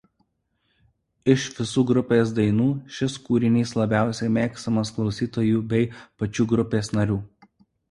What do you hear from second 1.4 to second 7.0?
visų grupės dainų šis kūrinys labiausiai mėgstamas klausytojų bei pačių grupės